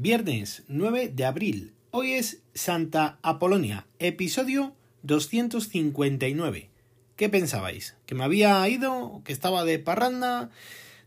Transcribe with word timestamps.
Viernes 0.00 0.62
9 0.68 1.10
de 1.12 1.24
abril. 1.24 1.74
Hoy 1.90 2.12
es 2.12 2.40
Santa 2.54 3.18
Apolonia, 3.20 3.88
episodio 3.98 4.76
259. 5.02 6.70
¿Qué 7.16 7.28
pensabais? 7.28 7.96
¿Que 8.06 8.14
me 8.14 8.22
había 8.22 8.68
ido? 8.68 9.22
¿Que 9.24 9.32
estaba 9.32 9.64
de 9.64 9.80
parranda? 9.80 10.50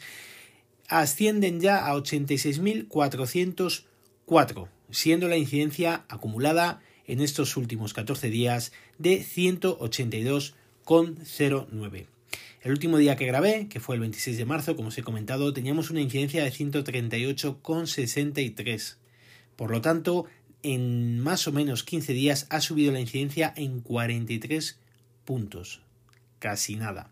ascienden 0.87 1.59
ya 1.59 1.85
a 1.85 1.93
86.404, 1.95 4.67
siendo 4.91 5.27
la 5.27 5.35
incidencia 5.37 6.05
acumulada 6.09 6.81
en 7.07 7.21
estos 7.21 7.55
últimos 7.57 7.93
14 7.93 8.29
días 8.29 8.71
de 8.97 9.23
182,09. 9.23 12.07
El 12.61 12.71
último 12.71 12.97
día 12.97 13.17
que 13.17 13.25
grabé, 13.25 13.67
que 13.67 13.81
fue 13.81 13.95
el 13.95 14.01
26 14.01 14.37
de 14.37 14.45
marzo, 14.45 14.75
como 14.75 14.87
os 14.87 14.97
he 14.97 15.03
comentado, 15.03 15.53
teníamos 15.53 15.89
una 15.89 16.01
incidencia 16.01 16.43
de 16.43 16.51
138,63. 16.51 18.95
Por 19.57 19.71
lo 19.71 19.81
tanto, 19.81 20.25
en 20.61 21.19
más 21.19 21.47
o 21.47 21.51
menos 21.51 21.83
15 21.83 22.13
días 22.13 22.45
ha 22.49 22.61
subido 22.61 22.93
la 22.93 23.01
incidencia 23.01 23.53
en 23.57 23.81
43 23.81 24.79
puntos. 25.25 25.81
Casi 26.39 26.77
nada. 26.77 27.11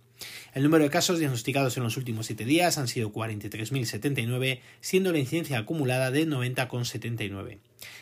El 0.54 0.64
número 0.64 0.84
de 0.84 0.90
casos 0.90 1.20
diagnosticados 1.20 1.78
en 1.78 1.84
los 1.84 1.98
últimos 1.98 2.26
7 2.26 2.46
días 2.46 2.78
han 2.78 2.88
sido 2.88 3.12
43.079, 3.12 4.60
siendo 4.82 5.12
la 5.12 5.20
incidencia 5.20 5.60
acumulada 5.60 6.12
de 6.12 6.28
90,79. 6.28 7.60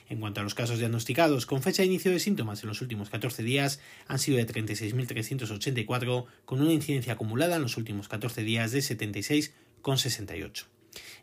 En 0.10 0.20
cuanto 0.20 0.42
a 0.42 0.44
los 0.44 0.56
casos 0.56 0.80
diagnosticados 0.80 1.46
con 1.46 1.62
fecha 1.62 1.84
de 1.84 1.88
inicio 1.88 2.12
de 2.12 2.20
síntomas 2.20 2.64
en 2.64 2.70
los 2.70 2.82
últimos 2.82 3.10
14 3.10 3.44
días, 3.44 3.80
han 4.08 4.20
sido 4.20 4.38
de 4.38 4.48
36.384, 4.48 6.26
con 6.46 6.62
una 6.62 6.74
incidencia 6.74 7.14
acumulada 7.14 7.58
en 7.58 7.62
los 7.62 7.78
últimos 7.78 8.08
14 8.08 8.44
días 8.44 8.72
de 8.72 8.80
76,68. 8.80 10.66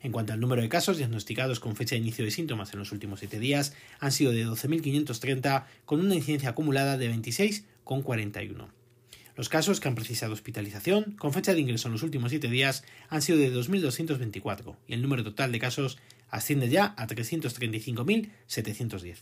En 0.03 0.12
cuanto 0.12 0.33
al 0.33 0.41
número 0.41 0.62
de 0.62 0.69
casos 0.69 0.99
diagnosticados 0.99 1.61
con 1.61 1.75
fecha 1.75 1.97
de 1.97 2.03
inicio 2.03 2.25
de 2.25 2.31
síntomas 2.31 2.73
en 2.73 2.79
los 2.79 2.93
últimos 2.93 3.19
7 3.19 3.41
días, 3.41 3.75
han 3.99 4.12
sido 4.12 4.33
de 4.33 4.47
12.530, 4.47 5.65
con 5.85 6.01
una 6.01 6.15
incidencia 6.15 6.51
acumulada 6.51 6.97
de 6.97 7.12
26,41. 7.12 8.69
Los 9.37 9.49
casos 9.51 9.81
que 9.81 9.89
han 9.89 9.95
precisado 9.95 10.33
hospitalización 10.33 11.15
con 11.19 11.35
fecha 11.35 11.53
de 11.53 11.61
ingreso 11.61 11.89
en 11.89 11.93
los 11.93 12.03
últimos 12.03 12.31
7 12.31 12.49
días 12.49 12.85
han 13.11 13.21
sido 13.21 13.37
de 13.39 13.55
2.224 13.55 14.77
y 14.89 14.95
el 14.95 15.03
número 15.03 15.25
total 15.25 15.53
de 15.53 15.59
casos 15.59 15.99
asciende 16.31 16.71
ya 16.71 16.95
a 16.97 17.07
335.710. 17.07 19.17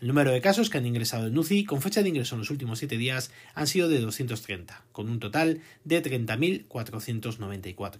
El 0.00 0.08
número 0.08 0.30
de 0.30 0.40
casos 0.40 0.70
que 0.70 0.78
han 0.78 0.86
ingresado 0.86 1.26
en 1.26 1.36
UCI 1.36 1.64
con 1.64 1.82
fecha 1.82 2.04
de 2.04 2.10
ingreso 2.10 2.36
en 2.36 2.40
los 2.40 2.50
últimos 2.50 2.78
7 2.78 2.96
días 2.96 3.32
han 3.54 3.66
sido 3.66 3.88
de 3.88 4.00
230, 4.00 4.84
con 4.92 5.10
un 5.10 5.18
total 5.18 5.60
de 5.84 6.00
30.494. 6.02 7.98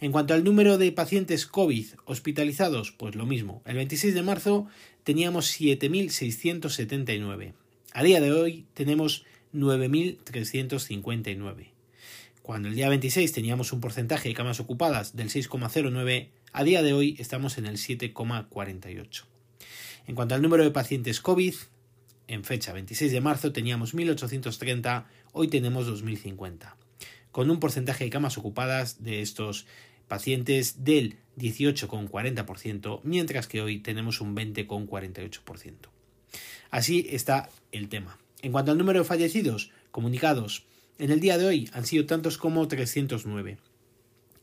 En 0.00 0.12
cuanto 0.12 0.34
al 0.34 0.44
número 0.44 0.78
de 0.78 0.92
pacientes 0.92 1.46
COVID 1.46 1.86
hospitalizados, 2.04 2.92
pues 2.92 3.16
lo 3.16 3.26
mismo. 3.26 3.60
El 3.64 3.74
26 3.76 4.14
de 4.14 4.22
marzo 4.22 4.68
teníamos 5.02 5.60
7.679. 5.60 7.54
A 7.92 8.04
día 8.04 8.20
de 8.20 8.32
hoy 8.32 8.66
tenemos 8.74 9.24
9.359. 9.54 11.68
Cuando 12.42 12.68
el 12.68 12.74
día 12.74 12.88
26 12.88 13.32
teníamos 13.32 13.72
un 13.72 13.80
porcentaje 13.80 14.28
de 14.28 14.34
camas 14.34 14.60
ocupadas 14.60 15.16
del 15.16 15.30
6,09, 15.30 16.28
a 16.52 16.64
día 16.64 16.82
de 16.82 16.92
hoy 16.92 17.16
estamos 17.18 17.58
en 17.58 17.66
el 17.66 17.76
7,48. 17.76 19.24
En 20.06 20.14
cuanto 20.14 20.34
al 20.34 20.42
número 20.42 20.64
de 20.64 20.70
pacientes 20.70 21.20
COVID, 21.20 21.54
en 22.26 22.44
fecha 22.44 22.72
26 22.72 23.12
de 23.12 23.20
marzo 23.20 23.52
teníamos 23.52 23.94
1.830, 23.94 25.04
hoy 25.32 25.48
tenemos 25.48 25.86
2.050, 25.86 26.74
con 27.30 27.50
un 27.50 27.60
porcentaje 27.60 28.04
de 28.04 28.10
camas 28.10 28.38
ocupadas 28.38 29.02
de 29.02 29.20
estos 29.20 29.66
pacientes 30.08 30.84
del 30.84 31.18
18,40%, 31.38 33.00
mientras 33.04 33.46
que 33.46 33.62
hoy 33.62 33.78
tenemos 33.78 34.20
un 34.20 34.34
20,48%. 34.34 35.74
Así 36.70 37.06
está 37.10 37.48
el 37.72 37.88
tema. 37.88 38.18
En 38.42 38.52
cuanto 38.52 38.72
al 38.72 38.78
número 38.78 39.00
de 39.00 39.04
fallecidos 39.04 39.70
comunicados 39.90 40.64
en 40.98 41.10
el 41.10 41.20
día 41.20 41.38
de 41.38 41.46
hoy 41.46 41.70
han 41.72 41.86
sido 41.86 42.06
tantos 42.06 42.38
como 42.38 42.66
309, 42.66 43.58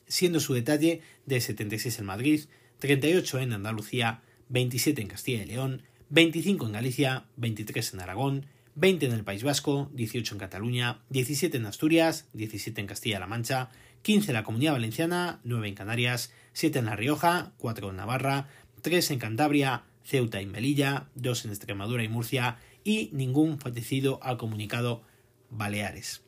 siendo 0.07 0.39
su 0.39 0.53
detalle 0.53 1.01
de 1.25 1.41
76 1.41 1.99
en 1.99 2.05
Madrid, 2.05 2.41
38 2.79 3.39
en 3.39 3.53
Andalucía, 3.53 4.21
27 4.49 5.01
en 5.01 5.07
Castilla 5.07 5.43
y 5.43 5.45
León, 5.45 5.81
25 6.09 6.67
en 6.67 6.71
Galicia, 6.73 7.25
23 7.37 7.93
en 7.93 7.99
Aragón, 7.99 8.45
20 8.75 9.07
en 9.07 9.11
el 9.13 9.23
País 9.23 9.43
Vasco, 9.43 9.89
18 9.93 10.35
en 10.35 10.39
Cataluña, 10.39 10.99
17 11.09 11.57
en 11.57 11.65
Asturias, 11.65 12.27
17 12.33 12.79
en 12.79 12.87
Castilla-La 12.87 13.27
Mancha, 13.27 13.69
15 14.03 14.29
en 14.29 14.33
la 14.35 14.43
Comunidad 14.43 14.73
Valenciana, 14.73 15.39
9 15.43 15.67
en 15.67 15.75
Canarias, 15.75 16.31
7 16.53 16.79
en 16.79 16.85
La 16.85 16.95
Rioja, 16.95 17.53
4 17.57 17.89
en 17.89 17.95
Navarra, 17.95 18.47
3 18.83 19.11
en 19.11 19.19
Cantabria, 19.19 19.83
Ceuta 20.03 20.41
y 20.41 20.45
Melilla, 20.45 21.09
2 21.15 21.45
en 21.45 21.51
Extremadura 21.51 22.03
y 22.03 22.07
Murcia 22.07 22.57
y 22.87 23.09
ningún 23.11 23.59
fallecido 23.59 24.19
ha 24.23 24.37
comunicado 24.37 25.03
Baleares. 25.49 26.21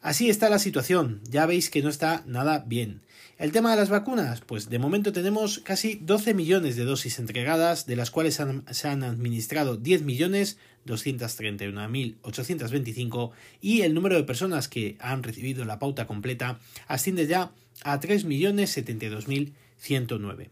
Así 0.00 0.30
está 0.30 0.48
la 0.48 0.60
situación, 0.60 1.20
ya 1.28 1.44
veis 1.44 1.70
que 1.70 1.82
no 1.82 1.88
está 1.88 2.22
nada 2.24 2.64
bien. 2.64 3.02
El 3.36 3.50
tema 3.50 3.72
de 3.72 3.78
las 3.78 3.88
vacunas, 3.88 4.42
pues 4.42 4.70
de 4.70 4.78
momento 4.78 5.12
tenemos 5.12 5.58
casi 5.58 5.96
12 5.96 6.34
millones 6.34 6.76
de 6.76 6.84
dosis 6.84 7.18
entregadas, 7.18 7.86
de 7.86 7.96
las 7.96 8.12
cuales 8.12 8.40
se 8.70 8.88
han 8.88 9.02
administrado 9.02 9.76
10 9.76 10.02
millones 10.02 10.56
231.825 10.86 13.32
y 13.60 13.80
el 13.80 13.92
número 13.92 14.14
de 14.14 14.22
personas 14.22 14.68
que 14.68 14.96
han 15.00 15.24
recibido 15.24 15.64
la 15.64 15.80
pauta 15.80 16.06
completa 16.06 16.60
asciende 16.86 17.26
ya 17.26 17.50
a 17.82 17.98
3.072.109. 17.98 20.48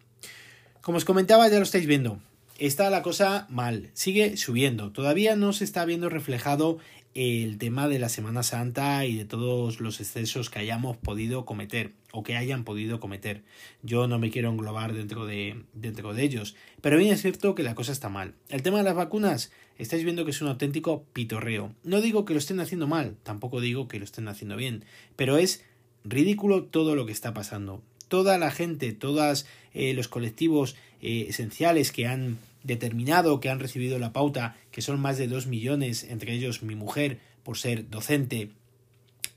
Como 0.80 0.98
os 0.98 1.04
comentaba, 1.04 1.48
ya 1.48 1.58
lo 1.58 1.62
estáis 1.62 1.86
viendo, 1.86 2.20
está 2.58 2.90
la 2.90 3.02
cosa 3.02 3.46
mal, 3.50 3.90
sigue 3.94 4.36
subiendo. 4.36 4.92
Todavía 4.92 5.36
no 5.36 5.52
se 5.52 5.64
está 5.64 5.84
viendo 5.84 6.08
reflejado 6.08 6.78
el 7.16 7.56
tema 7.56 7.88
de 7.88 7.98
la 7.98 8.10
Semana 8.10 8.42
Santa 8.42 9.06
y 9.06 9.16
de 9.16 9.24
todos 9.24 9.80
los 9.80 10.00
excesos 10.00 10.50
que 10.50 10.58
hayamos 10.58 10.98
podido 10.98 11.46
cometer 11.46 11.92
o 12.12 12.22
que 12.22 12.36
hayan 12.36 12.62
podido 12.62 13.00
cometer. 13.00 13.42
Yo 13.82 14.06
no 14.06 14.18
me 14.18 14.30
quiero 14.30 14.50
englobar 14.50 14.92
dentro 14.92 15.24
de, 15.24 15.62
dentro 15.72 16.12
de 16.12 16.22
ellos, 16.22 16.56
pero 16.82 16.98
bien 16.98 17.14
es 17.14 17.22
cierto 17.22 17.54
que 17.54 17.62
la 17.62 17.74
cosa 17.74 17.92
está 17.92 18.10
mal. 18.10 18.34
El 18.50 18.62
tema 18.62 18.78
de 18.78 18.84
las 18.84 18.94
vacunas, 18.94 19.50
estáis 19.78 20.04
viendo 20.04 20.26
que 20.26 20.32
es 20.32 20.42
un 20.42 20.48
auténtico 20.48 21.04
pitorreo. 21.14 21.74
No 21.84 22.02
digo 22.02 22.26
que 22.26 22.34
lo 22.34 22.38
estén 22.38 22.60
haciendo 22.60 22.86
mal, 22.86 23.16
tampoco 23.22 23.62
digo 23.62 23.88
que 23.88 23.98
lo 23.98 24.04
estén 24.04 24.28
haciendo 24.28 24.56
bien, 24.56 24.84
pero 25.16 25.38
es 25.38 25.64
ridículo 26.04 26.64
todo 26.64 26.96
lo 26.96 27.06
que 27.06 27.12
está 27.12 27.32
pasando. 27.32 27.82
toda 28.08 28.38
la 28.38 28.50
gente, 28.50 28.92
todos 28.92 29.46
eh, 29.74 29.94
los 29.94 30.06
colectivos 30.06 30.76
eh, 31.00 31.26
esenciales 31.28 31.92
que 31.92 32.06
han 32.06 32.38
determinado, 32.66 33.40
que 33.40 33.48
han 33.48 33.60
recibido 33.60 33.98
la 33.98 34.12
pauta, 34.12 34.56
que 34.70 34.82
son 34.82 35.00
más 35.00 35.18
de 35.18 35.28
2 35.28 35.46
millones, 35.46 36.04
entre 36.04 36.32
ellos 36.32 36.62
mi 36.62 36.74
mujer, 36.74 37.20
por 37.42 37.58
ser 37.58 37.88
docente, 37.88 38.52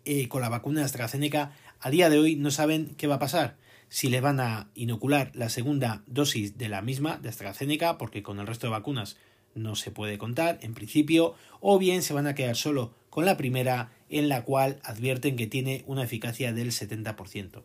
eh, 0.06 0.28
con 0.28 0.42
la 0.42 0.50
vacuna 0.50 0.80
de 0.80 0.86
AstraZeneca, 0.86 1.52
a 1.80 1.90
día 1.90 2.10
de 2.10 2.20
hoy 2.20 2.36
no 2.36 2.52
saben 2.52 2.96
qué 2.98 3.08
va 3.08 3.16
a 3.16 3.20
pasar. 3.20 3.58
Si 3.90 4.10
le 4.10 4.22
van 4.22 4.40
a 4.40 4.70
inocular 4.76 5.32
la 5.34 5.50
segunda 5.50 6.04
dosis 6.08 6.58
de 6.58 6.70
la 6.70 6.82
misma, 6.82 7.18
de 7.18 7.30
AstraZeneca, 7.30 7.98
porque 7.98 8.24
con 8.24 8.40
el 8.40 8.48
resto 8.48 8.68
de 8.68 8.72
vacunas 8.72 9.18
no 9.56 9.76
se 9.76 9.92
puede 9.92 10.18
contar, 10.18 10.60
en 10.62 10.74
principio, 10.74 11.36
o 11.60 11.80
bien 11.80 12.02
se 12.02 12.14
van 12.14 12.28
a 12.28 12.36
quedar 12.36 12.56
solo 12.56 12.94
con 13.10 13.26
la 13.26 13.38
primera, 13.38 13.92
en 14.10 14.30
la 14.30 14.44
cual 14.44 14.80
advierten 14.84 15.36
que 15.36 15.48
tiene 15.48 15.84
una 15.88 16.04
eficacia 16.04 16.54
del 16.54 16.72
70%. 16.72 17.64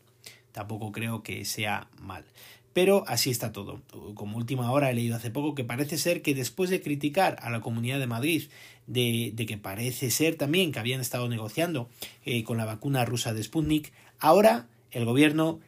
Tampoco 0.53 0.93
creo 0.93 1.23
que 1.23 1.45
sea 1.45 1.89
mal. 1.99 2.25
Pero 2.75 3.05
así 3.06 3.31
está 3.31 3.53
todo. 3.53 3.81
Como 4.15 4.37
última 4.37 4.71
hora 4.71 4.91
he 4.91 4.94
leído 4.94 5.17
hace 5.17 5.31
poco 5.31 5.55
que 5.55 5.65
parece 5.65 5.97
ser 5.97 6.21
que 6.21 6.35
después 6.35 6.69
de 6.69 6.82
criticar 6.82 7.38
a 7.41 7.49
la 7.49 7.61
Comunidad 7.61 8.00
de 8.00 8.09
Madrid 8.09 8.49
de, 8.87 9.32
que 9.49 9.56
parece 9.56 10.11
ser 10.11 10.35
también 10.35 10.73
que 10.73 10.81
habían 10.81 11.00
estado 11.00 11.29
negociando 11.29 11.88
eh, 12.25 12.43
con 12.43 12.59
la 12.59 12.65
vacuna 12.67 13.05
rusa 13.05 13.32
de 13.32 13.43
Sputnik, 13.43 13.93
ahora 14.19 14.67
el 14.91 15.05
gobierno 15.05 15.61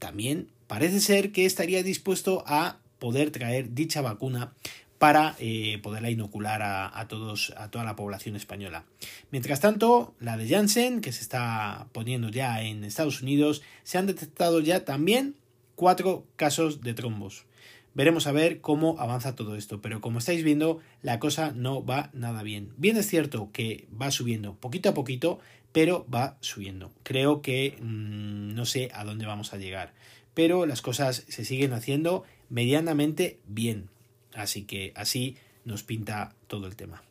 también 0.00 0.48
parece 0.66 1.00
ser 1.00 1.32
que 1.32 1.46
estaría 1.46 1.82
dispuesto 1.84 2.42
a 2.46 2.78
poder 2.98 3.30
traer 3.30 3.74
dicha 3.74 4.02
vacuna 4.02 4.52
para 4.98 5.36
eh, 5.38 5.78
poderla 5.80 6.10
inocular 6.10 6.60
a, 6.62 7.06
todos, 7.06 7.54
a 7.56 7.70
toda 7.70 7.84
la 7.84 7.94
población 7.94 8.34
española. 8.34 8.84
Mientras 9.30 9.60
tanto, 9.60 10.14
la 10.18 10.36
de 10.36 10.48
Janssen, 10.48 11.00
que 11.00 11.12
se 11.12 11.22
está 11.22 11.86
poniendo 11.92 12.30
ya 12.30 12.62
en 12.62 12.82
Estados 12.82 13.22
Unidos, 13.22 13.62
se 13.84 13.98
han 13.98 14.06
detectado 14.06 14.58
ya 14.58 14.84
también 14.84 15.36
cuatro 15.78 16.26
casos 16.34 16.80
de 16.80 16.92
trombos. 16.92 17.46
Veremos 17.94 18.26
a 18.26 18.32
ver 18.32 18.60
cómo 18.60 18.96
avanza 18.98 19.36
todo 19.36 19.54
esto, 19.54 19.80
pero 19.80 20.00
como 20.00 20.18
estáis 20.18 20.42
viendo, 20.42 20.80
la 21.02 21.20
cosa 21.20 21.52
no 21.54 21.86
va 21.86 22.10
nada 22.12 22.42
bien. 22.42 22.72
Bien 22.76 22.96
es 22.96 23.06
cierto 23.06 23.50
que 23.52 23.86
va 23.90 24.10
subiendo 24.10 24.56
poquito 24.56 24.88
a 24.88 24.94
poquito, 24.94 25.38
pero 25.70 26.04
va 26.12 26.36
subiendo. 26.40 26.90
Creo 27.04 27.42
que 27.42 27.78
mm, 27.80 28.54
no 28.54 28.66
sé 28.66 28.90
a 28.92 29.04
dónde 29.04 29.26
vamos 29.26 29.52
a 29.52 29.56
llegar, 29.56 29.94
pero 30.34 30.66
las 30.66 30.82
cosas 30.82 31.24
se 31.28 31.44
siguen 31.44 31.72
haciendo 31.72 32.24
medianamente 32.48 33.38
bien. 33.46 33.88
Así 34.34 34.64
que 34.64 34.92
así 34.96 35.36
nos 35.64 35.84
pinta 35.84 36.34
todo 36.48 36.66
el 36.66 36.74
tema. 36.74 37.04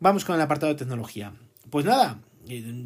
Vamos 0.00 0.26
con 0.26 0.34
el 0.36 0.42
apartado 0.42 0.72
de 0.72 0.78
tecnología. 0.78 1.32
Pues 1.70 1.86
nada, 1.86 2.20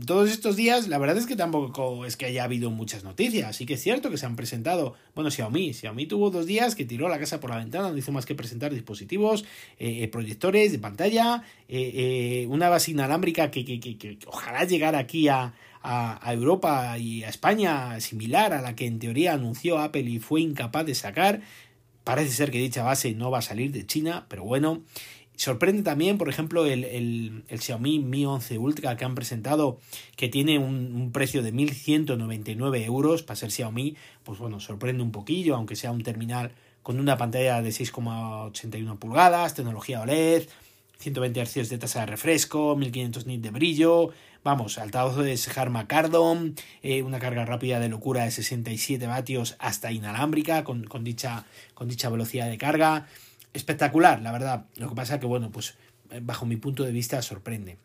todos 0.04 0.30
estos 0.30 0.56
días, 0.56 0.88
la 0.88 0.98
verdad 0.98 1.16
es 1.16 1.26
que 1.26 1.36
tampoco 1.36 2.04
es 2.04 2.16
que 2.16 2.26
haya 2.26 2.44
habido 2.44 2.70
muchas 2.70 3.04
noticias. 3.04 3.56
Sí 3.56 3.66
que 3.66 3.74
es 3.74 3.82
cierto 3.82 4.10
que 4.10 4.18
se 4.18 4.26
han 4.26 4.36
presentado. 4.36 4.94
Bueno, 5.14 5.30
Xiaomi. 5.30 5.72
Xiaomi 5.72 6.06
tuvo 6.06 6.30
dos 6.30 6.46
días 6.46 6.74
que 6.74 6.84
tiró 6.84 7.08
la 7.08 7.18
casa 7.18 7.40
por 7.40 7.50
la 7.50 7.58
ventana, 7.58 7.90
no 7.90 7.96
hizo 7.96 8.12
más 8.12 8.26
que 8.26 8.34
presentar 8.34 8.74
dispositivos, 8.74 9.44
eh, 9.78 10.02
eh, 10.02 10.08
proyectores 10.08 10.72
de 10.72 10.78
pantalla, 10.78 11.44
eh, 11.68 12.46
una 12.48 12.68
base 12.68 12.90
inalámbrica 12.90 13.50
que, 13.50 13.64
que, 13.64 13.80
que, 13.80 14.18
ojalá 14.26 14.64
llegara 14.64 14.98
aquí 14.98 15.28
a, 15.28 15.54
a, 15.82 16.32
Europa 16.32 16.98
y 16.98 17.22
a 17.22 17.28
España, 17.28 18.00
similar 18.00 18.52
a 18.52 18.60
la 18.60 18.74
que 18.74 18.86
en 18.86 18.98
teoría 18.98 19.34
anunció 19.34 19.78
Apple 19.78 20.02
y 20.02 20.18
fue 20.18 20.40
incapaz 20.40 20.86
de 20.86 20.94
sacar. 20.94 21.42
Parece 22.02 22.32
ser 22.32 22.50
que 22.50 22.58
dicha 22.58 22.82
base 22.82 23.14
no 23.14 23.30
va 23.30 23.38
a 23.38 23.42
salir 23.42 23.70
de 23.70 23.86
China, 23.86 24.26
pero 24.28 24.44
bueno. 24.44 24.82
Sorprende 25.36 25.82
también, 25.82 26.16
por 26.16 26.28
ejemplo, 26.28 26.64
el, 26.64 26.84
el, 26.84 27.44
el, 27.48 27.60
Xiaomi 27.60 27.98
Mi 27.98 28.24
11 28.24 28.56
Ultra 28.58 28.96
que 28.96 29.04
han 29.04 29.16
presentado, 29.16 29.80
que 30.16 30.28
tiene 30.28 30.58
un, 30.58 31.10
precio 31.12 31.42
de 31.42 31.52
1.199 31.52 32.84
euros 32.84 33.22
para 33.24 33.36
ser 33.36 33.50
Xiaomi. 33.50 33.96
Pues 34.22 34.38
bueno, 34.38 34.60
sorprende 34.60 35.02
un 35.02 35.10
poquillo, 35.10 35.56
aunque 35.56 35.74
sea 35.74 35.90
un 35.90 36.02
terminal 36.02 36.52
con 36.82 37.00
una 37.00 37.16
pantalla 37.16 37.62
de 37.62 37.70
6,81 37.70 38.98
pulgadas, 38.98 39.54
tecnología 39.54 40.02
OLED, 40.02 40.44
120 40.98 41.44
Hz 41.44 41.68
de 41.68 41.78
tasa 41.78 42.00
de 42.00 42.06
refresco, 42.06 42.76
1500 42.76 43.26
nits 43.26 43.42
de 43.42 43.50
brillo, 43.50 44.10
vamos, 44.44 44.78
altavoces 44.78 45.58
Harman 45.58 45.86
Kardon, 45.86 46.54
eh, 46.82 47.02
una 47.02 47.18
carga 47.18 47.44
rápida 47.44 47.80
de 47.80 47.88
locura 47.88 48.24
de 48.24 48.30
67 48.30 49.06
vatios 49.06 49.56
hasta 49.58 49.90
inalámbrica 49.90 50.62
con, 50.62 50.84
con, 50.84 51.02
dicha, 51.02 51.44
con 51.74 51.88
dicha 51.88 52.08
velocidad 52.08 52.48
de 52.48 52.58
carga 52.58 53.06
espectacular, 53.54 54.20
la 54.20 54.32
verdad. 54.32 54.66
Lo 54.76 54.90
que 54.90 54.94
pasa 54.94 55.18
que, 55.18 55.26
bueno, 55.26 55.50
pues 55.50 55.76
eh, 56.10 56.20
bajo 56.22 56.44
mi 56.44 56.56
punto 56.56 56.84
de 56.84 56.92
vista 56.92 57.22
sorprende. 57.22 57.78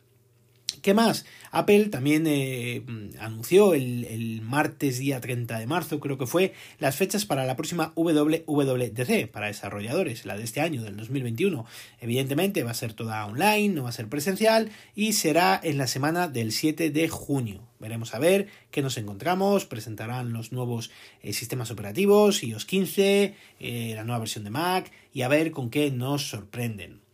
¿Qué 0.71 0.93
más? 0.93 1.25
Apple 1.51 1.85
también 1.85 2.25
eh, 2.27 2.83
anunció 3.19 3.73
el, 3.73 4.41
martes 4.41 4.99
día 4.99 5.19
30 5.19 5.59
de 5.59 5.67
marzo, 5.67 5.99
creo 5.99 6.17
que 6.17 6.25
fue, 6.25 6.53
las 6.79 6.95
fechas 6.95 7.25
para 7.25 7.45
la 7.45 7.55
próxima 7.55 7.93
WWDC 7.95 9.29
para 9.31 9.47
desarrolladores, 9.47 10.25
la 10.25 10.37
de 10.37 10.43
este 10.43 10.61
año, 10.61 10.83
del 10.83 10.97
2021. 10.97 11.65
Evidentemente 12.01 12.63
va 12.63 12.71
a 12.71 12.75
ser 12.75 12.93
toda 12.93 13.25
online, 13.25 13.69
no 13.69 13.83
va 13.83 13.89
a 13.89 13.93
ser 13.93 14.07
presencial 14.07 14.71
y 14.95 15.13
será 15.13 15.59
en 15.61 15.77
la 15.77 15.87
semana 15.87 16.27
del 16.27 16.51
7 16.51 16.89
de 16.91 17.09
junio. 17.09 17.67
Veremos 17.79 18.13
a 18.13 18.19
ver 18.19 18.47
qué 18.71 18.81
nos 18.81 18.97
encontramos, 18.97 19.65
presentarán 19.65 20.33
los 20.33 20.51
nuevos 20.51 20.91
eh, 21.21 21.33
sistemas 21.33 21.71
operativos, 21.71 22.43
iOS 22.43 22.65
15, 22.65 23.35
eh, 23.59 23.91
la 23.95 24.03
nueva 24.03 24.19
versión 24.19 24.43
de 24.43 24.49
Mac 24.49 24.91
y 25.13 25.21
a 25.21 25.27
ver 25.27 25.51
con 25.51 25.69
qué 25.69 25.91
nos 25.91 26.29
sorprenden. 26.29 27.08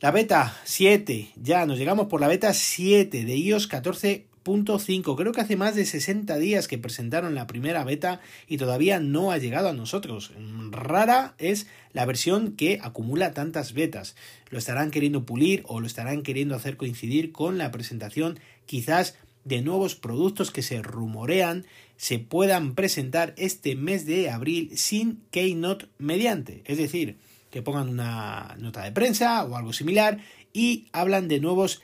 La 0.00 0.12
beta 0.12 0.56
7, 0.64 1.32
ya 1.36 1.66
nos 1.66 1.76
llegamos 1.76 2.06
por 2.06 2.22
la 2.22 2.28
beta 2.28 2.54
7 2.54 3.22
de 3.26 3.36
iOS 3.36 3.68
14.5. 3.68 5.14
Creo 5.14 5.32
que 5.32 5.42
hace 5.42 5.56
más 5.56 5.74
de 5.74 5.84
60 5.84 6.38
días 6.38 6.68
que 6.68 6.78
presentaron 6.78 7.34
la 7.34 7.46
primera 7.46 7.84
beta 7.84 8.22
y 8.48 8.56
todavía 8.56 8.98
no 8.98 9.30
ha 9.30 9.36
llegado 9.36 9.68
a 9.68 9.74
nosotros. 9.74 10.32
Rara 10.70 11.34
es 11.36 11.66
la 11.92 12.06
versión 12.06 12.52
que 12.52 12.78
acumula 12.82 13.32
tantas 13.32 13.74
betas. 13.74 14.16
Lo 14.48 14.56
estarán 14.56 14.90
queriendo 14.90 15.26
pulir 15.26 15.64
o 15.66 15.80
lo 15.80 15.86
estarán 15.86 16.22
queriendo 16.22 16.54
hacer 16.54 16.78
coincidir 16.78 17.30
con 17.30 17.58
la 17.58 17.70
presentación 17.70 18.40
quizás 18.64 19.18
de 19.44 19.60
nuevos 19.60 19.96
productos 19.96 20.50
que 20.50 20.62
se 20.62 20.80
rumorean 20.80 21.66
se 21.98 22.18
puedan 22.18 22.74
presentar 22.74 23.34
este 23.36 23.76
mes 23.76 24.06
de 24.06 24.30
abril 24.30 24.70
sin 24.78 25.20
Keynote 25.30 25.88
mediante. 25.98 26.62
Es 26.64 26.78
decir, 26.78 27.18
que 27.50 27.62
pongan 27.62 27.88
una 27.88 28.56
nota 28.58 28.84
de 28.84 28.92
prensa 28.92 29.44
o 29.44 29.56
algo 29.56 29.72
similar 29.72 30.18
y 30.52 30.88
hablan 30.92 31.28
de 31.28 31.40
nuevos 31.40 31.82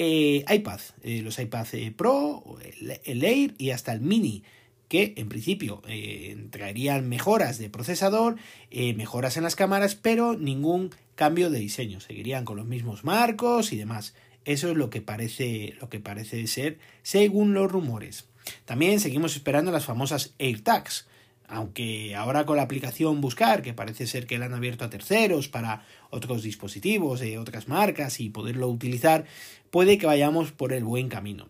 eh, 0.00 0.44
iPad, 0.48 0.80
eh, 1.02 1.22
los 1.22 1.40
iPad 1.40 1.66
eh, 1.72 1.90
Pro, 1.90 2.44
el, 3.04 3.24
Air 3.24 3.54
y 3.58 3.70
hasta 3.70 3.92
el 3.92 4.00
Mini, 4.00 4.44
que 4.86 5.14
en 5.16 5.28
principio 5.28 5.82
traerían 6.48 7.10
mejoras 7.10 7.58
de 7.58 7.68
procesador, 7.68 8.36
mejoras 8.70 9.36
en 9.36 9.42
las 9.42 9.54
cámaras, 9.54 9.96
pero 9.96 10.34
ningún 10.34 10.94
cambio 11.14 11.50
de 11.50 11.58
diseño. 11.58 12.00
Seguirían 12.00 12.46
con 12.46 12.56
los 12.56 12.64
mismos 12.64 13.04
marcos 13.04 13.74
y 13.74 13.76
demás. 13.76 14.14
Eso 14.46 14.70
es 14.70 14.78
lo 14.78 14.88
que 14.88 15.02
parece, 15.02 15.74
lo 15.78 15.90
que 15.90 16.00
parece 16.00 16.46
ser 16.46 16.78
según 17.02 17.52
los 17.52 17.70
rumores. 17.70 18.28
También 18.64 18.98
seguimos 18.98 19.36
esperando 19.36 19.70
las 19.70 19.84
famosas 19.84 20.32
AirTags, 20.38 21.06
aunque 21.48 22.14
ahora 22.14 22.46
con 22.46 22.56
la 22.56 22.62
aplicación 22.62 23.20
Buscar, 23.20 23.62
que 23.62 23.74
parece 23.74 24.06
ser 24.06 24.26
que 24.26 24.38
la 24.38 24.46
han 24.46 24.54
abierto 24.54 24.84
a 24.84 24.90
terceros 24.90 25.48
para 25.48 25.84
otros 26.10 26.42
dispositivos 26.42 27.20
de 27.20 27.38
otras 27.38 27.68
marcas 27.68 28.20
y 28.20 28.28
poderlo 28.28 28.68
utilizar, 28.68 29.24
puede 29.70 29.98
que 29.98 30.06
vayamos 30.06 30.52
por 30.52 30.72
el 30.72 30.84
buen 30.84 31.08
camino. 31.08 31.48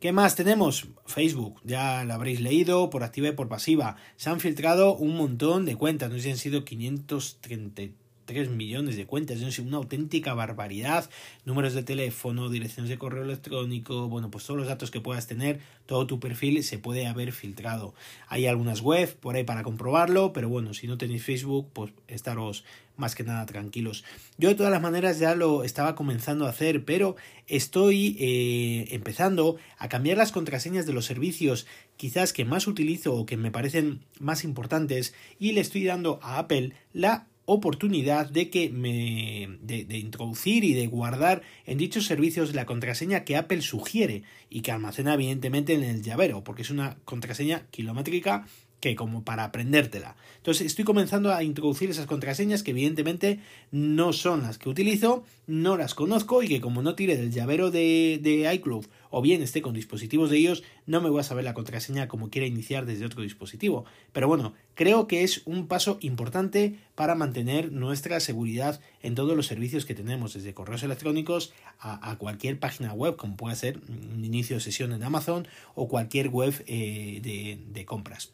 ¿Qué 0.00 0.12
más 0.12 0.34
tenemos? 0.34 0.88
Facebook, 1.06 1.60
ya 1.64 2.04
lo 2.04 2.14
habréis 2.14 2.40
leído 2.40 2.90
por 2.90 3.04
activa 3.04 3.28
y 3.28 3.32
por 3.32 3.48
pasiva. 3.48 3.96
Se 4.16 4.28
han 4.28 4.40
filtrado 4.40 4.96
un 4.96 5.16
montón 5.16 5.64
de 5.64 5.76
cuentas, 5.76 6.10
no 6.10 6.16
sé 6.16 6.24
si 6.24 6.30
han 6.30 6.36
sido 6.36 6.64
533 6.64 8.03
3 8.24 8.50
millones 8.50 8.96
de 8.96 9.06
cuentas, 9.06 9.40
es 9.40 9.58
una 9.58 9.76
auténtica 9.76 10.34
barbaridad, 10.34 11.10
números 11.44 11.74
de 11.74 11.82
teléfono, 11.82 12.48
direcciones 12.48 12.90
de 12.90 12.98
correo 12.98 13.22
electrónico, 13.22 14.08
bueno, 14.08 14.30
pues 14.30 14.44
todos 14.44 14.58
los 14.58 14.68
datos 14.68 14.90
que 14.90 15.00
puedas 15.00 15.26
tener, 15.26 15.60
todo 15.86 16.06
tu 16.06 16.20
perfil 16.20 16.62
se 16.64 16.78
puede 16.78 17.06
haber 17.06 17.32
filtrado. 17.32 17.94
Hay 18.28 18.46
algunas 18.46 18.80
web 18.80 19.14
por 19.16 19.36
ahí 19.36 19.44
para 19.44 19.62
comprobarlo, 19.62 20.32
pero 20.32 20.48
bueno, 20.48 20.74
si 20.74 20.86
no 20.86 20.98
tenéis 20.98 21.24
Facebook, 21.24 21.68
pues 21.72 21.92
estaros 22.08 22.64
más 22.96 23.14
que 23.14 23.24
nada 23.24 23.44
tranquilos. 23.46 24.04
Yo 24.38 24.48
de 24.48 24.54
todas 24.54 24.72
las 24.72 24.82
maneras 24.82 25.18
ya 25.18 25.34
lo 25.34 25.64
estaba 25.64 25.94
comenzando 25.94 26.46
a 26.46 26.50
hacer, 26.50 26.84
pero 26.84 27.16
estoy 27.46 28.16
eh, 28.20 28.86
empezando 28.90 29.56
a 29.78 29.88
cambiar 29.88 30.18
las 30.18 30.32
contraseñas 30.32 30.86
de 30.86 30.92
los 30.92 31.04
servicios 31.04 31.66
quizás 31.96 32.32
que 32.32 32.44
más 32.44 32.66
utilizo 32.66 33.14
o 33.14 33.26
que 33.26 33.36
me 33.36 33.50
parecen 33.50 34.00
más 34.20 34.44
importantes 34.44 35.14
y 35.38 35.52
le 35.52 35.60
estoy 35.60 35.84
dando 35.84 36.18
a 36.22 36.38
Apple 36.38 36.72
la 36.92 37.26
oportunidad 37.46 38.30
de 38.30 38.50
que 38.50 38.70
me 38.70 39.58
de, 39.60 39.98
introducir 39.98 40.64
y 40.64 40.74
de 40.74 40.86
guardar 40.86 41.42
en 41.66 41.78
dichos 41.78 42.06
servicios 42.06 42.54
la 42.54 42.66
contraseña 42.66 43.24
que 43.24 43.36
Apple 43.36 43.62
sugiere 43.62 44.22
y 44.48 44.60
que 44.60 44.72
almacena 44.72 45.14
evidentemente 45.14 45.74
en 45.74 45.82
el 45.82 46.02
llavero 46.02 46.44
porque 46.44 46.62
es 46.62 46.70
una 46.70 46.96
contraseña 47.04 47.66
kilométrica 47.70 48.46
que 48.80 48.96
como 48.96 49.24
para 49.24 49.44
aprendértela. 49.44 50.14
Entonces 50.36 50.66
estoy 50.66 50.84
comenzando 50.84 51.32
a 51.32 51.42
introducir 51.42 51.88
esas 51.88 52.04
contraseñas 52.06 52.62
que 52.62 52.72
evidentemente 52.72 53.40
no 53.70 54.12
son 54.12 54.42
las 54.42 54.58
que 54.58 54.68
utilizo, 54.68 55.24
no 55.46 55.78
las 55.78 55.94
conozco 55.94 56.42
y 56.42 56.48
que 56.48 56.60
como 56.60 56.82
no 56.82 56.94
tire 56.94 57.16
del 57.16 57.32
llavero 57.32 57.70
de, 57.70 58.20
de 58.22 58.52
iCloud 58.54 58.84
o 59.16 59.22
bien 59.22 59.42
esté 59.42 59.62
con 59.62 59.74
dispositivos 59.74 60.28
de 60.28 60.38
ellos, 60.38 60.64
no 60.86 61.00
me 61.00 61.08
voy 61.08 61.20
a 61.20 61.22
saber 61.22 61.44
la 61.44 61.54
contraseña 61.54 62.08
como 62.08 62.30
quiera 62.30 62.48
iniciar 62.48 62.84
desde 62.84 63.06
otro 63.06 63.22
dispositivo. 63.22 63.84
Pero 64.12 64.26
bueno, 64.26 64.54
creo 64.74 65.06
que 65.06 65.22
es 65.22 65.42
un 65.44 65.68
paso 65.68 65.98
importante 66.00 66.80
para 66.96 67.14
mantener 67.14 67.70
nuestra 67.70 68.18
seguridad 68.18 68.80
en 69.02 69.14
todos 69.14 69.36
los 69.36 69.46
servicios 69.46 69.84
que 69.86 69.94
tenemos, 69.94 70.34
desde 70.34 70.52
correos 70.52 70.82
electrónicos 70.82 71.52
a, 71.78 72.16
cualquier 72.18 72.58
página 72.58 72.92
web, 72.92 73.14
como 73.14 73.36
puede 73.36 73.54
ser 73.54 73.78
un 73.88 74.24
inicio 74.24 74.56
de 74.56 74.60
sesión 74.60 74.92
en 74.92 75.04
Amazon 75.04 75.46
o 75.76 75.86
cualquier 75.86 76.28
web 76.28 76.64
eh, 76.66 77.20
de, 77.22 77.60
de 77.72 77.84
compras. 77.84 78.32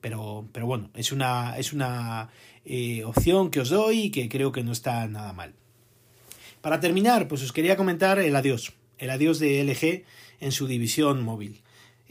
Pero, 0.00 0.48
pero 0.52 0.64
bueno, 0.64 0.90
es 0.94 1.10
una, 1.10 1.58
es 1.58 1.72
una 1.72 2.30
eh, 2.64 3.02
opción 3.04 3.50
que 3.50 3.58
os 3.58 3.70
doy 3.70 4.02
y 4.02 4.10
que 4.10 4.28
creo 4.28 4.52
que 4.52 4.62
no 4.62 4.70
está 4.70 5.08
nada 5.08 5.32
mal. 5.32 5.54
Para 6.60 6.78
terminar, 6.78 7.26
pues 7.26 7.42
os 7.42 7.52
quería 7.52 7.76
comentar 7.76 8.20
el 8.20 8.36
adiós, 8.36 8.74
el 9.00 9.10
adiós 9.10 9.38
de 9.38 9.64
LG 9.64 10.04
en 10.40 10.52
su 10.52 10.66
división 10.66 11.22
móvil. 11.22 11.60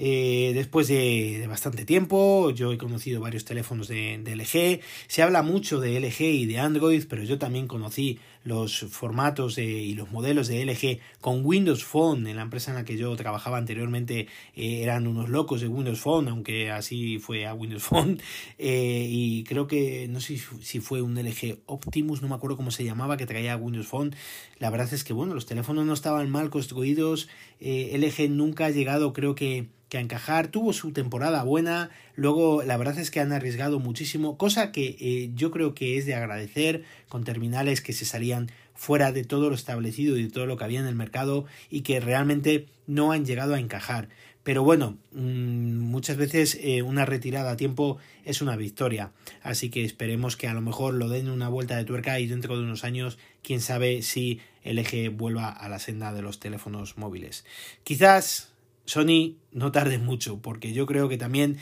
Eh, 0.02 0.52
después 0.54 0.88
de, 0.88 1.46
bastante 1.50 1.84
tiempo, 1.84 2.52
yo 2.52 2.72
he 2.72 2.78
conocido 2.78 3.20
varios 3.20 3.44
teléfonos 3.44 3.90
de, 3.90 4.18
LG. 4.18 4.82
Se 5.08 5.22
habla 5.22 5.42
mucho 5.42 5.82
de 5.82 6.00
LG 6.00 6.22
y 6.22 6.46
de 6.46 6.58
Android, 6.58 7.04
pero 7.10 7.24
yo 7.24 7.38
también 7.38 7.68
conocí 7.68 8.18
los 8.44 8.80
formatos 8.90 9.58
y 9.58 9.94
los 9.96 10.12
modelos 10.12 10.48
de 10.48 10.66
LG 10.66 11.00
con 11.22 11.46
Windows 11.46 11.84
Phone. 11.84 12.28
En 12.28 12.38
la 12.38 12.44
empresa 12.44 12.72
en 12.72 12.78
la 12.78 12.86
que 12.86 12.98
yo 12.98 13.16
trabajaba 13.16 13.58
anteriormente 13.58 14.28
eh, 14.56 14.84
eran 14.84 15.08
unos 15.08 15.30
locos 15.30 15.62
de 15.62 15.68
Windows 15.68 16.00
Phone, 16.00 16.28
aunque 16.30 16.72
así 16.72 17.20
fue 17.20 17.46
a 17.46 17.54
Windows 17.54 17.84
Phone. 17.90 18.20
Eh, 18.58 19.08
y 19.10 19.44
creo 19.44 19.68
que, 19.68 20.08
no 20.10 20.22
sé 20.22 20.40
si 20.62 20.80
fue 20.80 21.02
un 21.02 21.16
LG 21.16 21.60
Optimus, 21.66 22.22
no 22.22 22.28
me 22.28 22.36
acuerdo 22.36 22.58
cómo 22.58 22.72
se 22.72 22.84
llamaba, 22.84 23.18
que 23.18 23.26
traía 23.26 23.58
Windows 23.58 23.88
Phone. 23.88 24.16
La 24.58 24.70
verdad 24.70 24.94
es 24.94 25.04
que, 25.04 25.14
bueno, 25.14 25.34
los 25.34 25.46
teléfonos 25.46 25.86
no 25.86 25.94
estaban 25.94 26.30
mal 26.30 26.50
construidos. 26.50 27.30
LG 27.60 28.30
nunca 28.30 28.66
ha 28.66 28.70
llegado, 28.70 29.14
creo 29.14 29.36
que 29.36 29.68
que 29.90 29.98
a 29.98 30.02
encajar, 30.02 30.48
tuvo 30.48 30.72
su 30.72 30.92
temporada 30.92 31.44
buena, 31.44 31.90
luego 32.20 32.64
la 32.64 32.76
verdad 32.76 33.00
es 33.00 33.12
que 33.12 33.22
han 33.22 33.32
arriesgado 33.32 33.80
muchísimo, 33.80 34.38
cosa 34.38 34.74
que 34.74 34.98
eh, 35.00 35.32
yo 35.36 35.52
creo 35.52 35.74
que 35.74 35.98
es 35.98 36.06
de 36.06 36.16
agradecer 36.16 36.84
con 37.08 37.24
terminales 37.24 37.80
que 37.80 37.94
se 37.94 38.04
salían 38.04 38.52
fuera 38.76 39.14
de 39.14 39.24
todo 39.24 39.50
lo 39.50 39.56
establecido 39.56 40.18
y 40.18 40.24
de 40.24 40.30
todo 40.30 40.46
lo 40.46 40.58
que 40.58 40.66
había 40.66 40.82
en 40.82 40.88
el 40.88 40.96
mercado 40.96 41.46
y 41.70 41.82
que 41.82 42.02
realmente 42.02 42.68
no 42.88 43.14
han 43.14 43.26
llegado 43.26 43.54
a 43.54 43.60
encajar. 43.60 44.10
Pero 44.44 44.64
bueno, 44.64 44.98
mm, 45.14 45.78
muchas 45.78 46.18
veces 46.18 46.58
eh, 46.62 46.82
una 46.82 47.06
retirada 47.06 47.52
a 47.52 47.58
tiempo 47.58 47.98
es 48.26 48.42
una 48.42 48.58
victoria. 48.58 49.12
Así 49.42 49.70
que 49.70 49.86
esperemos 49.86 50.36
que 50.36 50.48
a 50.48 50.54
lo 50.54 50.62
mejor 50.62 50.96
lo 50.96 51.08
den 51.08 51.30
una 51.30 51.48
vuelta 51.48 51.78
de 51.78 51.86
tuerca 51.86 52.20
y 52.20 52.28
dentro 52.28 52.58
de 52.58 52.64
unos 52.64 52.84
años, 52.84 53.18
quién 53.44 53.62
sabe 53.62 54.02
si 54.02 54.42
el 54.64 54.78
eje 54.78 55.08
vuelva 55.08 55.50
a 55.50 55.70
la 55.70 55.80
senda 55.80 56.14
de 56.14 56.22
los 56.22 56.40
teléfonos 56.40 56.98
móviles. 56.98 57.46
Quizás 57.84 58.50
Sony 58.90 59.36
no 59.52 59.72
tarde 59.72 60.00
mucho, 60.00 60.40
porque 60.42 60.74
yo 60.74 60.88
creo 60.88 61.10
que 61.10 61.18
también, 61.20 61.58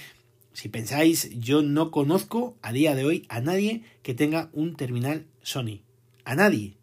si 0.58 0.70
pensáis, 0.70 1.30
yo 1.38 1.62
no 1.62 1.92
conozco 1.92 2.58
a 2.64 2.72
día 2.72 2.96
de 2.96 3.06
hoy 3.06 3.28
a 3.30 3.42
nadie 3.42 3.84
que 4.02 4.16
tenga 4.16 4.50
un 4.54 4.76
terminal 4.76 5.28
Sony. 5.44 5.84
A 6.26 6.34
nadie. 6.34 6.78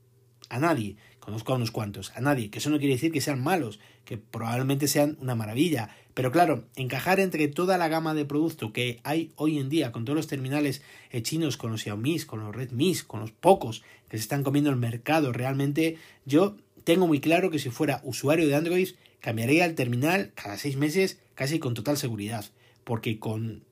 A 0.49 0.61
nadie. 0.61 0.97
Conozco 1.19 1.53
a 1.53 1.57
unos 1.57 1.73
cuantos. 1.73 2.13
A 2.15 2.21
nadie. 2.21 2.51
Que 2.51 2.61
eso 2.61 2.71
no 2.71 2.79
quiere 2.79 2.95
decir 2.95 3.11
que 3.11 3.21
sean 3.21 3.43
malos, 3.43 3.81
que 4.05 4.17
probablemente 4.17 4.87
sean 4.87 5.19
una 5.21 5.35
maravilla. 5.35 5.91
Pero 6.15 6.31
claro, 6.31 6.69
encajar 6.77 7.19
entre 7.19 7.49
toda 7.49 7.77
la 7.77 7.89
gama 7.89 8.15
de 8.15 8.25
producto 8.25 8.73
que 8.73 9.01
hay 9.03 9.33
hoy 9.35 9.59
en 9.59 9.69
día, 9.71 9.91
con 9.91 10.05
todos 10.05 10.19
los 10.19 10.29
terminales 10.29 10.81
chinos, 11.23 11.57
con 11.57 11.73
los 11.73 11.83
Xiaomi, 11.83 12.21
con 12.21 12.45
los 12.45 12.55
Redmi, 12.55 12.95
con 13.09 13.19
los 13.19 13.33
pocos 13.33 13.83
que 14.09 14.19
se 14.19 14.23
están 14.23 14.45
comiendo 14.45 14.71
el 14.71 14.77
mercado, 14.77 15.33
realmente 15.33 15.97
yo 16.27 16.57
tengo 16.85 17.09
muy 17.09 17.19
claro 17.19 17.51
que 17.51 17.59
si 17.59 17.71
fuera 17.71 18.03
usuario 18.05 18.47
de 18.47 18.55
Android 18.55 18.91
cambiaría 19.19 19.65
el 19.65 19.75
terminal 19.75 20.31
cada 20.37 20.59
seis 20.59 20.77
meses 20.77 21.19
casi 21.35 21.59
con 21.59 21.75
total 21.75 21.97
seguridad, 21.97 22.45
porque 22.85 23.19
con 23.19 23.65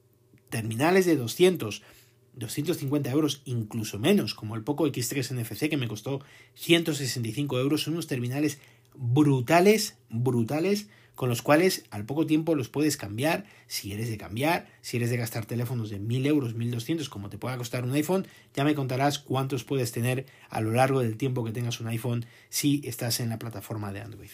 terminales 0.50 1.07
de 1.07 1.16
200, 1.16 1.83
250 2.35 3.11
euros, 3.11 3.42
incluso 3.45 3.99
menos, 3.99 4.35
como 4.35 4.57
el 4.57 4.64
Poco 4.64 4.87
X3 4.87 5.35
NFC 5.35 5.69
que 5.69 5.76
me 5.76 5.88
costó 5.88 6.21
165 6.54 7.59
euros, 7.59 7.83
son 7.83 7.95
unos 7.95 8.07
terminales 8.07 8.59
brutales, 8.95 9.97
brutales, 10.09 10.88
con 11.14 11.28
los 11.28 11.42
cuales 11.42 11.85
al 11.90 12.07
poco 12.07 12.26
tiempo 12.26 12.54
los 12.54 12.69
puedes 12.69 12.97
cambiar, 12.97 13.45
si 13.66 13.92
eres 13.92 14.09
de 14.09 14.16
cambiar, 14.16 14.66
si 14.81 14.97
eres 14.97 15.11
de 15.11 15.19
gastar 15.19 15.45
teléfonos 15.45 15.90
de 15.90 15.99
1000 15.99 16.26
euros, 16.26 16.54
1200, 16.54 17.09
como 17.09 17.28
te 17.28 17.38
pueda 17.38 17.57
costar 17.59 17.85
un 17.85 17.92
iPhone, 17.92 18.26
ya 18.54 18.64
me 18.64 18.75
contarás 18.75 19.19
cuántos 19.19 19.64
puedes 19.64 19.92
tener 19.92 20.26
a 20.49 20.61
lo 20.61 20.73
largo 20.73 21.00
del 21.00 21.16
tiempo 21.16 21.45
que 21.45 21.52
tengas 21.52 21.81
un 21.81 21.88
iPhone 21.88 22.25
si 22.49 22.81
estás 22.85 23.21
en 23.21 23.28
la 23.28 23.38
plataforma 23.38 23.92
de 23.92 24.00
Android. 24.00 24.31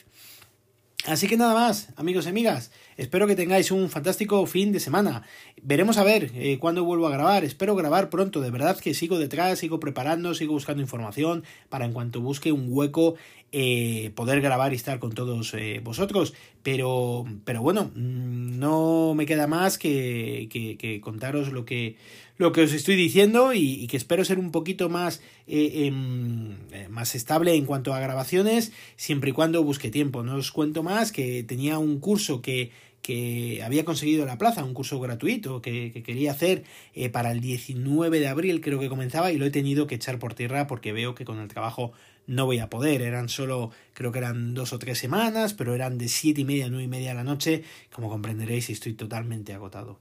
Así 1.07 1.29
que 1.29 1.37
nada 1.37 1.55
más, 1.55 1.91
amigos 1.97 2.27
y 2.27 2.29
amigas, 2.29 2.73
espero 2.97 3.29
que 3.29 3.37
tengáis 3.37 3.71
un 3.71 3.89
fantástico 3.89 4.45
fin 4.47 4.73
de 4.73 4.81
semana. 4.81 5.23
Veremos 5.63 5.97
a 5.97 6.03
ver 6.03 6.33
eh, 6.35 6.59
cuándo 6.59 6.85
vuelvo 6.85 7.07
a 7.07 7.11
grabar, 7.11 7.45
espero 7.45 7.77
grabar 7.77 8.11
pronto, 8.11 8.41
de 8.41 8.51
verdad 8.51 8.79
que 8.79 8.95
sigo 8.95 9.17
detrás, 9.17 9.61
sigo 9.61 9.79
preparando, 9.79 10.35
sigo 10.35 10.55
buscando 10.55 10.83
información 10.83 11.45
para 11.69 11.85
en 11.85 11.93
cuanto 11.93 12.21
busque 12.21 12.51
un 12.51 12.67
hueco 12.69 13.15
eh, 13.51 14.13
poder 14.15 14.43
grabar 14.43 14.75
y 14.75 14.77
estar 14.77 14.99
con 14.99 15.13
todos 15.13 15.55
eh, 15.55 15.81
vosotros. 15.83 16.35
Pero, 16.63 17.25
pero 17.47 17.63
bueno, 17.63 17.91
mm, 17.95 18.59
no 18.59 19.15
me 19.15 19.25
queda 19.25 19.47
más 19.47 19.79
que, 19.79 20.49
que, 20.51 21.01
contaros 21.01 21.51
lo 21.51 21.65
que, 21.65 21.97
lo 22.37 22.53
que 22.53 22.63
os 22.63 22.75
estoy 22.75 22.97
diciendo 22.97 23.55
y, 23.55 23.87
que 23.87 23.97
espero 23.97 24.23
ser 24.27 24.39
un 24.39 24.51
poquito 24.51 24.91
más, 24.91 25.23
eh, 25.47 25.87
em, 25.87 26.57
más 26.91 27.15
estable 27.15 27.55
en 27.55 27.65
cuanto 27.65 27.95
a 27.95 28.01
grabaciones, 28.01 28.73
siempre 28.97 29.31
y 29.31 29.33
cuando 29.33 29.65
busque 29.65 29.91
tiempo. 29.91 30.23
No 30.23 30.37
os 30.37 30.53
cuento 30.53 30.83
más 30.83 31.11
que 31.11 31.43
tenía 31.43 31.79
un 31.79 32.01
curso 32.01 32.43
que 32.43 32.71
que 33.01 33.63
había 33.65 33.87
conseguido 33.87 34.27
la 34.27 34.37
plaza, 34.37 34.65
un 34.65 34.75
curso 34.75 35.01
gratuito 35.01 35.63
que, 35.63 36.03
quería 36.05 36.33
hacer 36.33 36.65
para 37.11 37.31
el 37.31 37.41
19 37.41 38.21
de 38.21 38.29
abril, 38.29 38.61
creo 38.61 38.79
que 38.79 38.91
comenzaba, 38.91 39.33
y 39.33 39.39
lo 39.39 39.47
he 39.47 39.51
tenido 39.51 39.87
que 39.87 39.95
echar 39.95 40.19
por 40.19 40.35
tierra 40.35 40.67
porque 40.67 40.93
veo 40.93 41.15
que 41.15 41.25
con 41.25 41.39
el 41.39 41.49
trabajo 41.49 41.93
no 42.29 42.47
voy 42.47 42.61
a 42.61 42.71
poder. 42.71 43.03
Eran 43.03 43.29
solo, 43.29 43.73
creo 43.95 44.13
que 44.13 44.19
eran 44.19 44.55
dos 44.55 44.73
o 44.73 44.79
tres 44.79 44.99
semanas, 44.99 45.55
pero 45.55 45.75
eran 45.75 45.99
de 45.99 46.07
siete 46.07 46.43
y 46.43 46.45
media 46.45 46.67
a 46.67 46.69
nueve 46.69 46.85
y 46.85 46.89
media 46.89 47.09
de 47.09 47.15
la 47.17 47.25
noche. 47.25 47.65
Como 47.93 48.09
comprenderéis, 48.09 48.71
estoy 48.71 48.93
totalmente 48.93 49.53
agotado. 49.53 49.99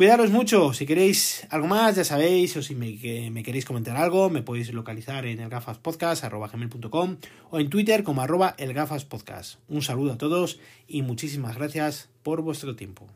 Cuidaros 0.00 0.30
mucho, 0.30 0.72
si 0.72 0.86
queréis 0.86 1.46
algo 1.50 1.66
más, 1.66 1.96
ya 1.96 2.04
sabéis, 2.04 2.56
o 2.56 2.62
si 2.62 2.74
me, 2.74 2.96
queréis 3.42 3.66
comentar 3.66 3.98
algo, 3.98 4.30
me 4.30 4.40
podéis 4.40 4.72
localizar 4.72 5.26
en 5.26 5.40
elgafaspodcast.com 5.40 7.16
o 7.50 7.60
en 7.60 7.68
Twitter 7.68 8.02
como 8.02 8.22
arroba 8.22 8.54
elgafaspodcast. 8.56 9.58
Un 9.68 9.82
saludo 9.82 10.14
a 10.14 10.16
todos 10.16 10.58
y 10.88 11.02
muchísimas 11.02 11.56
gracias 11.56 12.08
por 12.22 12.40
vuestro 12.40 12.76
tiempo. 12.76 13.08